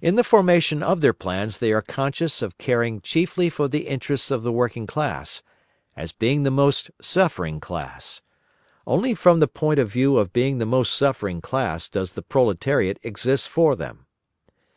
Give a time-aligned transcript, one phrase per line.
[0.00, 4.32] In the formation of their plans they are conscious of caring chiefly for the interests
[4.32, 5.40] of the working class,
[5.96, 8.22] as being the most suffering class.
[8.88, 12.98] Only from the point of view of being the most suffering class does the proletariat
[13.04, 14.06] exist for them.